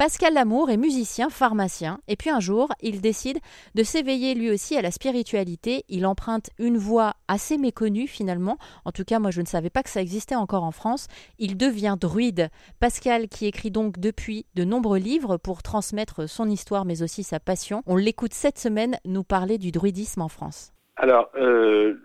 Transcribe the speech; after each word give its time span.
Pascal 0.00 0.32
Lamour 0.32 0.70
est 0.70 0.78
musicien, 0.78 1.28
pharmacien, 1.28 1.98
et 2.08 2.16
puis 2.16 2.30
un 2.30 2.40
jour, 2.40 2.70
il 2.80 3.02
décide 3.02 3.36
de 3.74 3.82
s'éveiller 3.82 4.34
lui 4.34 4.50
aussi 4.50 4.74
à 4.74 4.80
la 4.80 4.90
spiritualité. 4.90 5.84
Il 5.90 6.06
emprunte 6.06 6.48
une 6.58 6.78
voix 6.78 7.12
assez 7.28 7.58
méconnue 7.58 8.06
finalement. 8.06 8.56
En 8.86 8.92
tout 8.92 9.04
cas, 9.04 9.18
moi 9.18 9.30
je 9.30 9.42
ne 9.42 9.46
savais 9.46 9.68
pas 9.68 9.82
que 9.82 9.90
ça 9.90 10.00
existait 10.00 10.36
encore 10.36 10.64
en 10.64 10.70
France. 10.70 11.06
Il 11.38 11.58
devient 11.58 11.98
druide. 12.00 12.48
Pascal, 12.80 13.28
qui 13.28 13.44
écrit 13.44 13.70
donc 13.70 13.98
depuis 13.98 14.46
de 14.54 14.64
nombreux 14.64 14.96
livres 14.96 15.36
pour 15.36 15.62
transmettre 15.62 16.26
son 16.26 16.48
histoire 16.48 16.86
mais 16.86 17.02
aussi 17.02 17.22
sa 17.22 17.38
passion, 17.38 17.82
on 17.84 17.96
l'écoute 17.96 18.32
cette 18.32 18.58
semaine 18.58 18.96
nous 19.04 19.22
parler 19.22 19.58
du 19.58 19.70
druidisme 19.70 20.22
en 20.22 20.28
France. 20.28 20.72
Alors, 20.96 21.28
euh, 21.36 21.98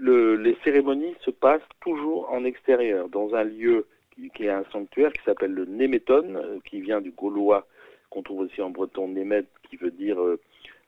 les 0.00 0.56
cérémonies 0.64 1.14
se 1.22 1.30
passent 1.30 1.60
toujours 1.82 2.26
en 2.32 2.42
extérieur, 2.42 3.10
dans 3.10 3.34
un 3.34 3.44
lieu 3.44 3.86
qui, 4.34 4.44
est 4.44 4.50
un 4.50 4.64
sanctuaire 4.72 5.12
qui 5.12 5.22
s'appelle 5.24 5.52
le 5.52 5.64
Néméton, 5.64 6.34
euh, 6.34 6.58
qui 6.64 6.80
vient 6.80 7.00
du 7.00 7.10
gaulois, 7.10 7.66
qu'on 8.10 8.22
trouve 8.22 8.40
aussi 8.40 8.60
en 8.62 8.70
breton 8.70 9.08
Német, 9.08 9.44
qui 9.68 9.76
veut 9.76 9.90
dire 9.90 10.20
euh, 10.20 10.40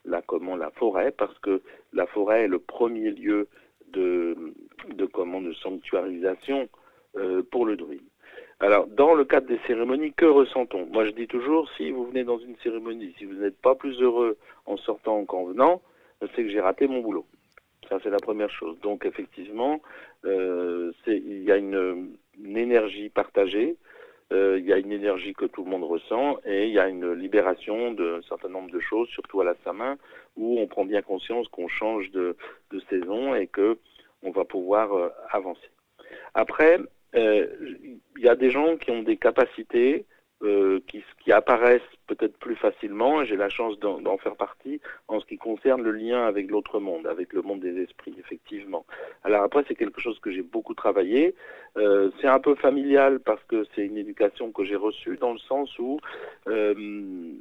la, 0.04 0.22
comment, 0.22 0.56
la 0.56 0.70
forêt, 0.70 1.12
parce 1.12 1.36
que 1.38 1.62
la 1.92 2.06
forêt 2.06 2.44
est 2.44 2.48
le 2.48 2.58
premier 2.58 3.10
lieu 3.10 3.48
de, 3.92 4.36
de, 4.94 5.06
comment, 5.06 5.40
de 5.40 5.52
sanctuarisation 5.54 6.68
euh, 7.16 7.42
pour 7.50 7.66
le 7.66 7.76
druide. 7.76 8.02
Alors, 8.58 8.86
dans 8.86 9.14
le 9.14 9.24
cadre 9.24 9.48
des 9.48 9.60
cérémonies, 9.66 10.14
que 10.14 10.24
ressent-on? 10.24 10.86
Moi, 10.86 11.04
je 11.04 11.10
dis 11.10 11.26
toujours, 11.26 11.70
si 11.76 11.90
vous 11.90 12.06
venez 12.06 12.24
dans 12.24 12.38
une 12.38 12.56
cérémonie, 12.62 13.14
si 13.18 13.26
vous 13.26 13.34
n'êtes 13.34 13.60
pas 13.60 13.74
plus 13.74 14.00
heureux 14.00 14.38
en 14.64 14.78
sortant 14.78 15.24
qu'en 15.26 15.45
venant, 15.45 15.82
c'est 16.20 16.42
que 16.42 16.48
j'ai 16.48 16.60
raté 16.60 16.86
mon 16.86 17.02
boulot. 17.02 17.26
Ça, 17.90 17.98
c'est 18.02 18.10
la 18.10 18.18
première 18.18 18.50
chose. 18.50 18.80
Donc, 18.80 19.04
effectivement, 19.04 19.82
il 20.24 21.42
y 21.45 21.52
a 21.52 21.58
une, 21.58 22.16
énergie 22.56 23.09
partagée, 23.09 23.77
euh, 24.33 24.59
il 24.59 24.66
y 24.66 24.73
a 24.73 24.78
une 24.78 24.92
énergie 24.92 25.34
que 25.34 25.45
tout 25.45 25.65
le 25.65 25.70
monde 25.70 25.84
ressent, 25.84 26.38
et 26.45 26.66
il 26.66 26.73
y 26.73 26.79
a 26.79 26.88
une 26.88 27.12
libération 27.12 27.92
d'un 27.92 28.20
certain 28.23 28.48
nombre 28.48 28.70
de 28.70 28.80
choses, 28.80 29.09
surtout 29.09 29.41
à 29.41 29.45
la 29.45 29.55
Samin, 29.65 29.96
où 30.37 30.59
on 30.59 30.66
prend 30.66 30.85
bien 30.85 31.02
conscience 31.02 31.46
qu'on 31.48 31.68
change 31.68 32.10
de, 32.10 32.37
saison 32.90 33.35
et 33.35 33.46
que 33.46 33.79
on 34.23 34.30
va 34.30 34.45
pouvoir 34.45 34.93
euh, 34.93 35.09
avancer. 35.30 35.71
Après, 36.35 36.79
il 37.15 37.98
y 38.18 38.29
a 38.29 38.37
des 38.37 38.51
gens 38.51 38.76
qui 38.76 38.91
ont 38.91 39.02
des 39.02 39.16
capacités 39.16 40.04
euh, 40.42 40.80
qui, 40.87 41.02
qui, 41.24 41.32
apparaissent 41.32 41.80
peut-être 42.06 42.37
plus 42.37 42.56
facilement, 42.56 43.24
j'ai 43.24 43.37
la 43.37 43.48
chance 43.48 43.79
d'en 43.80 44.18
faire 44.18 44.37
partie 44.37 44.80
en 45.09 45.18
ce 45.18 45.24
qui 45.24 45.38
concerne 45.38 45.82
le 45.82 45.92
lien 45.92 46.26
avec 46.26 46.51
l'autre 46.51 46.79
monde, 46.79 47.06
avec 47.06 47.32
le 47.32 47.40
monde 47.40 47.60
des 47.60 47.80
esprits, 47.80 48.15
effectivement. 48.18 48.84
Alors 49.24 49.42
après, 49.42 49.64
c'est 49.66 49.74
quelque 49.74 50.01
chose 50.01 50.18
que 50.20 50.30
j'ai 50.30 50.42
beaucoup 50.42 50.74
travaillé. 50.74 51.34
Euh, 51.79 52.10
c'est 52.20 52.26
un 52.26 52.38
peu 52.38 52.54
familial 52.54 53.20
parce 53.20 53.42
que 53.45 53.64
c'est 53.74 53.84
une 53.87 53.96
éducation 53.96 54.52
que 54.52 54.64
j'ai 54.64 54.76
reçue 54.76 55.16
dans 55.16 55.32
le 55.32 55.38
sens 55.38 55.70
où 55.79 55.98
euh, 56.48 56.74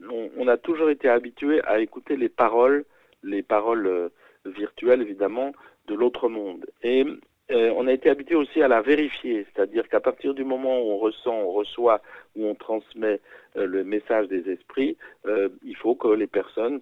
on, 0.09 0.29
on, 0.37 0.47
a 0.47 0.57
toujours 0.57 0.89
été 0.89 1.09
habitué 1.09 1.61
à 1.65 1.79
écouter 1.79 2.15
les 2.15 2.29
paroles, 2.29 2.85
les 3.23 3.43
paroles 3.43 3.87
euh, 3.87 4.09
virtuelles 4.45 5.01
évidemment, 5.01 5.51
de 5.87 5.95
l'autre 5.95 6.29
monde. 6.29 6.65
Et 6.81 7.05
euh, 7.51 7.71
on 7.75 7.87
a 7.87 7.93
été 7.93 8.09
habitué 8.09 8.33
aussi 8.35 8.61
à 8.63 8.67
la 8.67 8.81
vérifier, 8.81 9.45
c'est-à-dire 9.53 9.87
qu'à 9.87 9.99
partir 9.99 10.33
du 10.33 10.43
moment 10.43 10.81
où 10.81 10.93
on 10.93 10.97
ressent, 10.97 11.33
on 11.33 11.51
reçoit, 11.51 12.01
où 12.35 12.45
on 12.45 12.55
transmet 12.55 13.19
euh, 13.55 13.67
le 13.67 13.83
message 13.83 14.27
des 14.29 14.49
esprits, 14.49 14.97
euh, 15.27 15.49
il 15.63 15.75
faut 15.75 15.93
que 15.93 16.07
les 16.07 16.25
personnes 16.25 16.81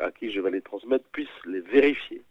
à 0.00 0.10
qui 0.10 0.30
je 0.32 0.40
vais 0.40 0.50
les 0.50 0.62
transmettre 0.62 1.04
puissent 1.12 1.28
les 1.46 1.60
vérifier. 1.60 2.22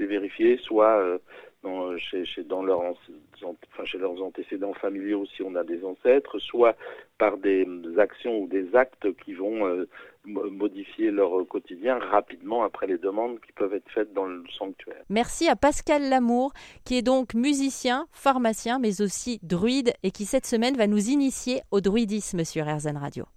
Les 0.00 0.06
vérifier 0.06 0.56
soit 0.56 1.20
dans, 1.62 1.96
chez, 1.98 2.24
chez, 2.24 2.42
leurs 2.42 4.22
antécédents 4.22 4.74
familiaux 4.74 5.24
si 5.36 5.42
on 5.42 5.54
a 5.54 5.62
des 5.62 5.84
ancêtres, 5.84 6.40
soit 6.40 6.76
par 7.16 7.36
des 7.36 7.64
actions 7.96 8.40
ou 8.40 8.48
des 8.48 8.74
actes 8.74 9.06
qui 9.24 9.34
vont 9.34 9.86
modifier 10.26 11.10
leur 11.10 11.46
quotidien 11.48 11.98
rapidement 11.98 12.62
après 12.62 12.86
les 12.86 12.98
demandes 12.98 13.38
qui 13.40 13.52
peuvent 13.52 13.74
être 13.74 13.90
faites 13.92 14.12
dans 14.12 14.26
le 14.26 14.42
sanctuaire. 14.58 15.02
Merci 15.08 15.48
à 15.48 15.56
Pascal 15.56 16.08
Lamour, 16.08 16.52
qui 16.84 16.96
est 16.96 17.02
donc 17.02 17.34
musicien, 17.34 18.06
pharmacien, 18.12 18.78
mais 18.78 19.00
aussi 19.00 19.38
druide, 19.42 19.92
et 20.02 20.10
qui 20.10 20.24
cette 20.24 20.46
semaine 20.46 20.76
va 20.76 20.86
nous 20.86 21.08
initier 21.08 21.62
au 21.70 21.80
druidisme 21.80 22.44
sur 22.44 22.64
RZN 22.66 22.96
Radio. 22.96 23.24